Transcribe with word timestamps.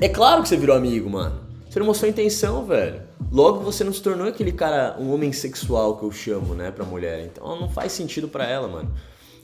É 0.00 0.08
claro 0.08 0.42
que 0.42 0.48
você 0.48 0.56
virou 0.56 0.76
amigo, 0.76 1.10
mano. 1.10 1.40
Você 1.68 1.78
não 1.80 1.86
mostrou 1.86 2.08
intenção, 2.08 2.64
velho. 2.64 3.02
Logo 3.32 3.60
você 3.60 3.82
não 3.82 3.92
se 3.92 4.00
tornou 4.00 4.28
aquele 4.28 4.52
cara, 4.52 4.96
um 4.98 5.12
homem 5.12 5.32
sexual 5.32 5.96
que 5.96 6.04
eu 6.04 6.12
chamo, 6.12 6.54
né, 6.54 6.70
pra 6.70 6.84
mulher. 6.84 7.24
Então 7.24 7.58
não 7.58 7.68
faz 7.68 7.92
sentido 7.92 8.28
para 8.28 8.46
ela, 8.46 8.68
mano. 8.68 8.92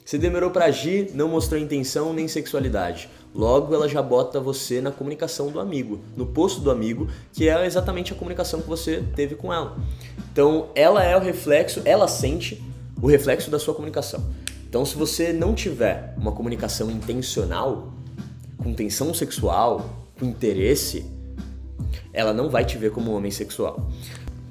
Você 0.05 0.17
demorou 0.17 0.51
para 0.51 0.65
agir, 0.65 1.11
não 1.13 1.27
mostrou 1.27 1.59
intenção 1.59 2.13
nem 2.13 2.27
sexualidade. 2.27 3.09
Logo 3.33 3.73
ela 3.73 3.89
já 3.89 4.01
bota 4.01 4.39
você 4.39 4.79
na 4.79 4.91
comunicação 4.91 5.49
do 5.49 5.59
amigo, 5.59 5.99
no 6.15 6.27
posto 6.27 6.61
do 6.61 6.71
amigo, 6.71 7.09
que 7.33 7.49
é 7.49 7.65
exatamente 7.65 8.13
a 8.13 8.15
comunicação 8.15 8.61
que 8.61 8.67
você 8.67 9.03
teve 9.15 9.35
com 9.35 9.51
ela. 9.51 9.75
Então 10.31 10.69
ela 10.73 11.03
é 11.03 11.17
o 11.17 11.19
reflexo, 11.19 11.81
ela 11.83 12.07
sente 12.07 12.63
o 13.01 13.07
reflexo 13.07 13.49
da 13.49 13.59
sua 13.59 13.73
comunicação. 13.73 14.23
Então 14.67 14.85
se 14.85 14.95
você 14.95 15.31
não 15.31 15.53
tiver 15.53 16.13
uma 16.17 16.31
comunicação 16.31 16.89
intencional, 16.89 17.93
com 18.57 18.73
tensão 18.73 19.13
sexual, 19.13 19.89
com 20.19 20.25
interesse, 20.25 21.05
ela 22.11 22.33
não 22.33 22.49
vai 22.49 22.65
te 22.65 22.77
ver 22.77 22.91
como 22.91 23.11
um 23.11 23.15
homem 23.15 23.31
sexual. 23.31 23.89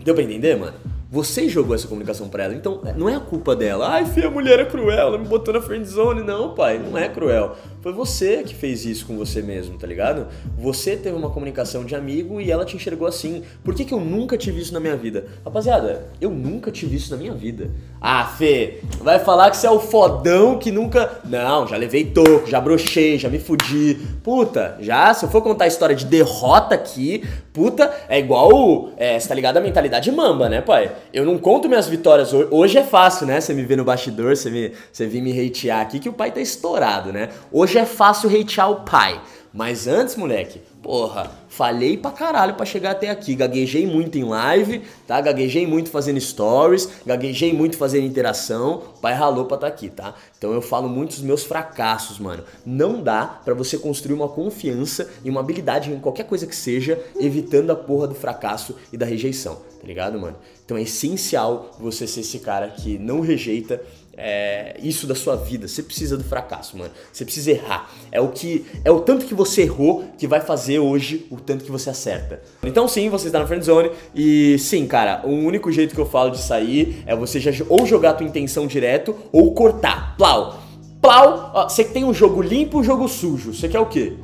Deu 0.04 0.14
pra 0.14 0.22
entender, 0.22 0.56
mano? 0.56 0.78
Você 1.14 1.48
jogou 1.48 1.76
essa 1.76 1.86
comunicação 1.86 2.28
para 2.28 2.42
ela, 2.42 2.54
então 2.56 2.80
não 2.96 3.08
é 3.08 3.14
a 3.14 3.20
culpa 3.20 3.54
dela. 3.54 3.88
Ai, 3.88 4.04
filha, 4.04 4.26
a 4.26 4.30
mulher 4.32 4.58
é 4.58 4.64
cruel, 4.64 4.98
ela 4.98 5.16
me 5.16 5.24
botou 5.24 5.54
na 5.54 5.60
friend 5.60 5.86
zone. 5.86 6.24
Não, 6.24 6.56
pai, 6.56 6.76
não 6.76 6.98
é 6.98 7.08
cruel. 7.08 7.54
Foi 7.80 7.92
você 7.92 8.42
que 8.42 8.52
fez 8.52 8.84
isso 8.84 9.06
com 9.06 9.16
você 9.16 9.40
mesmo, 9.40 9.78
tá 9.78 9.86
ligado? 9.86 10.26
Você 10.58 10.96
teve 10.96 11.14
uma 11.14 11.30
comunicação 11.30 11.84
de 11.84 11.94
amigo 11.94 12.40
e 12.40 12.50
ela 12.50 12.64
te 12.64 12.74
enxergou 12.74 13.06
assim. 13.06 13.44
Por 13.62 13.76
que, 13.76 13.84
que 13.84 13.94
eu 13.94 14.00
nunca 14.00 14.36
tive 14.36 14.60
isso 14.60 14.74
na 14.74 14.80
minha 14.80 14.96
vida? 14.96 15.26
Rapaziada, 15.44 16.08
eu 16.20 16.30
nunca 16.30 16.72
tive 16.72 16.96
isso 16.96 17.12
na 17.12 17.16
minha 17.16 17.32
vida. 17.32 17.70
Ah, 18.00 18.24
Fê, 18.24 18.80
vai 19.00 19.20
falar 19.20 19.52
que 19.52 19.56
você 19.56 19.68
é 19.68 19.70
o 19.70 19.78
fodão 19.78 20.58
que 20.58 20.72
nunca. 20.72 21.20
Não, 21.24 21.64
já 21.68 21.76
levei 21.76 22.06
toco, 22.06 22.48
já 22.48 22.60
brochei, 22.60 23.18
já 23.18 23.28
me 23.28 23.38
fudi. 23.38 24.00
Puta, 24.24 24.78
já, 24.80 25.14
se 25.14 25.24
eu 25.24 25.30
for 25.30 25.42
contar 25.42 25.66
a 25.66 25.68
história 25.68 25.94
de 25.94 26.06
derrota 26.06 26.74
aqui, 26.74 27.22
puta, 27.52 27.94
é 28.08 28.18
igual. 28.18 28.88
É, 28.96 29.20
você 29.20 29.28
tá 29.28 29.34
ligado 29.34 29.58
a 29.58 29.60
mentalidade 29.60 30.10
mamba, 30.10 30.48
né, 30.48 30.60
pai? 30.60 30.90
Eu 31.12 31.24
não 31.24 31.38
conto 31.38 31.68
minhas 31.68 31.86
vitórias 31.86 32.32
hoje. 32.32 32.78
É 32.78 32.82
fácil, 32.82 33.26
né? 33.26 33.40
Você 33.40 33.54
me 33.54 33.62
vê 33.64 33.76
no 33.76 33.84
bastidor, 33.84 34.36
você, 34.36 34.50
me, 34.50 34.72
você 34.92 35.06
vir 35.06 35.22
me 35.22 35.32
hatear 35.32 35.80
aqui 35.80 35.98
que 35.98 36.08
o 36.08 36.12
pai 36.12 36.30
tá 36.30 36.40
estourado, 36.40 37.12
né? 37.12 37.30
Hoje 37.52 37.78
é 37.78 37.84
fácil 37.84 38.28
hatear 38.28 38.70
o 38.70 38.76
pai. 38.80 39.20
Mas 39.52 39.86
antes, 39.86 40.16
moleque, 40.16 40.60
porra, 40.84 41.30
falhei 41.48 41.96
pra 41.96 42.10
caralho 42.10 42.54
pra 42.54 42.66
chegar 42.66 42.90
até 42.90 43.08
aqui. 43.08 43.34
Gaguejei 43.34 43.86
muito 43.86 44.18
em 44.18 44.24
live, 44.24 44.82
tá? 45.06 45.18
Gaguejei 45.18 45.66
muito 45.66 45.88
fazendo 45.88 46.20
stories, 46.20 46.90
gaguejei 47.06 47.54
muito 47.54 47.78
fazendo 47.78 48.06
interação. 48.06 48.82
Pai 49.00 49.14
ralou 49.14 49.46
pra 49.46 49.56
estar 49.56 49.66
tá 49.66 49.72
aqui, 49.72 49.88
tá? 49.88 50.14
Então 50.36 50.52
eu 50.52 50.60
falo 50.60 50.86
muito 50.86 51.12
dos 51.12 51.22
meus 51.22 51.42
fracassos, 51.42 52.18
mano. 52.18 52.44
Não 52.66 53.02
dá 53.02 53.24
para 53.42 53.54
você 53.54 53.78
construir 53.78 54.14
uma 54.14 54.28
confiança 54.28 55.10
e 55.24 55.30
uma 55.30 55.40
habilidade 55.40 55.90
em 55.90 55.98
qualquer 55.98 56.24
coisa 56.26 56.46
que 56.46 56.54
seja, 56.54 57.02
evitando 57.18 57.70
a 57.70 57.76
porra 57.76 58.06
do 58.06 58.14
fracasso 58.14 58.76
e 58.92 58.98
da 58.98 59.06
rejeição, 59.06 59.54
tá 59.80 59.86
ligado, 59.86 60.20
mano? 60.20 60.36
Então 60.64 60.76
é 60.76 60.82
essencial 60.82 61.70
você 61.80 62.06
ser 62.06 62.20
esse 62.20 62.40
cara 62.40 62.68
que 62.68 62.98
não 62.98 63.20
rejeita 63.20 63.80
é, 64.16 64.76
isso 64.82 65.06
da 65.06 65.14
sua 65.14 65.36
vida. 65.36 65.68
Você 65.68 65.82
precisa 65.82 66.16
do 66.16 66.24
fracasso, 66.24 66.76
mano. 66.76 66.90
Você 67.12 67.24
precisa 67.24 67.50
errar. 67.50 67.90
É 68.10 68.20
o 68.20 68.28
que 68.28 68.64
é 68.84 68.90
o 68.90 69.00
tanto 69.00 69.26
que 69.26 69.34
você 69.34 69.62
errou 69.62 70.04
que 70.18 70.26
vai 70.26 70.40
fazer 70.40 70.78
hoje 70.78 71.26
o 71.30 71.36
tanto 71.36 71.64
que 71.64 71.70
você 71.70 71.90
acerta. 71.90 72.42
Então 72.62 72.86
sim, 72.88 73.08
você 73.08 73.26
está 73.26 73.38
na 73.38 73.46
friend 73.46 73.64
zone 73.64 73.90
e 74.14 74.58
sim, 74.58 74.86
cara, 74.86 75.22
o 75.24 75.30
único 75.30 75.70
jeito 75.70 75.94
que 75.94 76.00
eu 76.00 76.06
falo 76.06 76.30
de 76.30 76.38
sair 76.38 77.02
é 77.06 77.14
você 77.14 77.40
já 77.40 77.50
ou 77.68 77.86
jogar 77.86 78.10
a 78.10 78.14
tua 78.14 78.26
intenção 78.26 78.66
direto 78.66 79.16
ou 79.32 79.52
cortar. 79.52 80.16
Plau. 80.16 80.60
Plau. 81.00 81.50
Ó, 81.54 81.68
você 81.68 81.84
tem 81.84 82.04
um 82.04 82.14
jogo 82.14 82.42
limpo 82.42 82.78
um 82.78 82.84
jogo 82.84 83.08
sujo. 83.08 83.52
Você 83.52 83.68
quer 83.68 83.80
o 83.80 83.86
quê? 83.86 84.14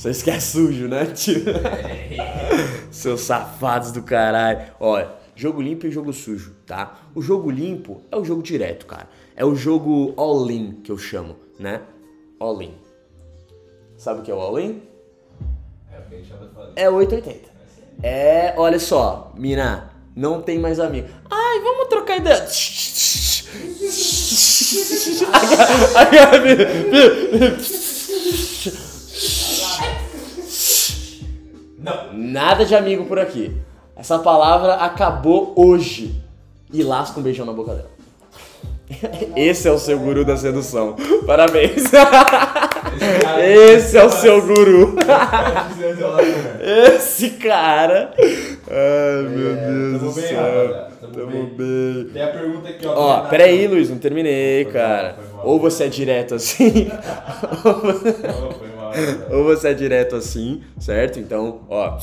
Vocês 0.00 0.22
querem 0.22 0.40
sujo, 0.40 0.88
né, 0.88 1.04
tio? 1.04 1.44
Seus 2.90 3.20
safados 3.20 3.92
do 3.92 4.02
caralho. 4.02 4.60
Olha, 4.80 5.10
jogo 5.40 5.62
limpo 5.62 5.86
e 5.86 5.90
jogo 5.90 6.12
sujo, 6.12 6.54
tá? 6.66 7.00
O 7.14 7.22
jogo 7.22 7.50
limpo 7.50 8.02
é 8.12 8.16
o 8.16 8.22
jogo 8.22 8.42
direto, 8.42 8.84
cara. 8.84 9.08
É 9.34 9.42
o 9.42 9.54
jogo 9.54 10.12
all-in 10.18 10.82
que 10.84 10.92
eu 10.92 10.98
chamo, 10.98 11.34
né? 11.58 11.80
All-in. 12.38 12.74
Sabe 13.96 14.20
o 14.20 14.22
que 14.22 14.30
é 14.30 14.34
o 14.34 14.38
all-in? 14.38 14.82
É 16.76 16.90
o 16.90 16.94
880. 16.96 17.48
É, 18.02 18.52
olha 18.58 18.78
só, 18.78 19.32
mina, 19.34 19.90
não 20.14 20.42
tem 20.42 20.58
mais 20.58 20.78
amigo. 20.78 21.08
Ai, 21.30 21.60
vamos 21.60 21.88
trocar 21.88 22.18
ideia. 22.18 22.46
Não. 31.78 32.12
Nada 32.12 32.66
de 32.66 32.74
amigo 32.74 33.06
por 33.06 33.18
aqui. 33.18 33.56
Essa 34.00 34.18
palavra 34.18 34.76
acabou 34.76 35.52
hoje. 35.54 36.14
E 36.72 36.82
lasca 36.82 37.20
um 37.20 37.22
beijão 37.22 37.44
na 37.44 37.52
boca 37.52 37.74
dela. 37.74 37.90
Esse 39.36 39.68
é 39.68 39.70
o 39.70 39.78
seu 39.78 39.98
guru 39.98 40.24
da 40.24 40.38
sedução. 40.38 40.96
Parabéns. 41.26 41.82
Esse 43.44 43.98
é 43.98 44.04
o 44.04 44.08
seu 44.08 44.40
guru. 44.40 44.96
Esse 46.96 47.28
cara. 47.32 48.14
Ai, 48.16 49.22
meu 49.28 50.00
Deus 50.00 50.14
do 50.14 50.20
céu. 50.22 50.88
Tamo 51.12 51.46
bem. 51.48 52.10
Tem 52.10 52.22
a 52.22 52.28
pergunta 52.28 52.68
aqui, 52.70 52.86
ó. 52.86 52.94
Ó, 52.94 53.20
peraí, 53.28 53.68
Luiz, 53.68 53.90
não 53.90 53.98
terminei, 53.98 54.64
cara. 54.64 55.16
Ou 55.44 55.60
você 55.60 55.84
é 55.84 55.88
direto 55.88 56.36
assim. 56.36 56.90
Ou 59.30 59.44
você 59.44 59.68
é 59.68 59.74
direto 59.74 60.16
assim, 60.16 60.62
certo? 60.78 61.18
Então, 61.18 61.60
ó. 61.68 61.98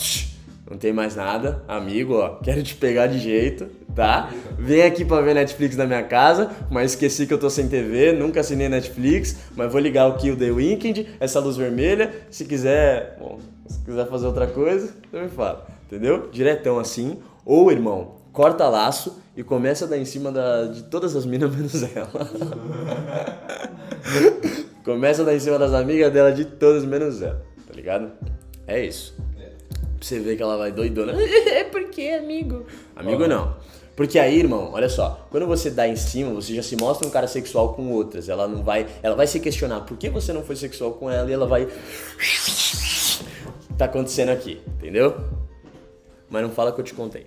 Não 0.70 0.78
tem 0.78 0.92
mais 0.92 1.16
nada, 1.16 1.64
amigo, 1.66 2.16
ó. 2.16 2.40
Quero 2.44 2.62
te 2.62 2.76
pegar 2.76 3.08
de 3.08 3.20
jeito, 3.20 3.68
tá? 3.96 4.30
Vem 4.60 4.84
aqui 4.84 5.06
pra 5.06 5.22
ver 5.22 5.34
Netflix 5.34 5.78
na 5.78 5.86
minha 5.86 6.04
casa, 6.04 6.52
mas 6.70 6.92
esqueci 6.92 7.26
que 7.26 7.34
eu 7.34 7.40
tô 7.40 7.50
sem 7.50 7.70
TV, 7.70 8.12
nunca 8.12 8.42
assinei 8.42 8.68
Netflix, 8.68 9.38
mas 9.56 9.72
vou 9.72 9.80
ligar 9.80 10.12
aqui 10.12 10.30
o 10.30 10.36
The 10.36 10.52
Weekend, 10.52 11.08
essa 11.22 11.40
luz 11.40 11.56
vermelha. 11.56 12.14
Se 12.30 12.44
quiser, 12.44 13.16
bom, 13.18 13.40
se 13.66 13.80
quiser 13.80 14.08
fazer 14.08 14.28
outra 14.28 14.46
coisa, 14.46 14.94
você 15.10 15.22
me 15.22 15.30
fala, 15.30 15.66
entendeu? 15.86 16.30
Diretão 16.32 16.78
assim. 16.78 17.18
Ou, 17.46 17.72
irmão, 17.72 18.16
corta 18.34 18.68
laço 18.68 19.22
e 19.38 19.44
começa 19.44 19.86
a 19.86 19.88
dar 19.88 19.98
em 19.98 20.06
cima 20.06 20.34
da, 20.34 20.66
de 20.66 20.84
todas 20.84 21.16
as 21.16 21.26
minas 21.26 21.56
menos 21.56 21.82
ela. 21.96 22.12
começa 24.84 25.22
a 25.22 25.26
dar 25.26 25.34
em 25.34 25.40
cima 25.40 25.58
das 25.58 25.74
amigas 25.74 26.12
dela 26.12 26.34
de 26.34 26.44
todas 26.44 26.84
menos 26.84 27.22
ela, 27.22 27.42
tá 27.66 27.74
ligado? 27.74 28.12
É 28.68 28.86
isso. 28.86 29.16
Pra 30.00 30.08
você 30.08 30.20
ver 30.20 30.36
que 30.36 30.44
ela 30.44 30.58
vai 30.58 30.72
doidona. 30.72 31.14
É 31.48 31.64
porque, 31.64 32.10
amigo? 32.10 32.66
Amigo 32.96 33.28
não. 33.28 33.56
Porque 33.96 34.20
aí, 34.20 34.38
irmão, 34.38 34.72
olha 34.74 34.90
só, 34.90 35.28
quando 35.32 35.48
você 35.48 35.72
dá 35.72 35.88
em 35.88 35.96
cima, 35.96 36.32
você 36.32 36.54
já 36.54 36.62
se 36.62 36.76
mostra 36.76 37.08
um 37.08 37.10
cara 37.10 37.28
sexual 37.28 37.74
com 37.74 37.92
outras. 37.92 38.30
Ela 38.30 38.48
não 38.48 38.64
vai. 38.64 38.86
Ela 39.02 39.16
vai 39.16 39.26
se 39.26 39.40
questionar 39.40 39.82
por 39.82 39.98
que 39.98 40.08
você 40.08 40.32
não 40.32 40.44
foi 40.44 40.56
sexual 40.56 40.94
com 40.94 41.10
ela 41.10 41.28
e 41.30 41.34
ela 41.34 41.48
vai. 41.48 41.68
Tá 43.76 43.86
acontecendo 43.86 44.30
aqui, 44.30 44.62
entendeu? 44.78 45.16
Mas 46.30 46.44
não 46.44 46.52
fala 46.52 46.72
que 46.72 46.80
eu 46.80 46.86
te 46.86 46.94
contei. 46.94 47.26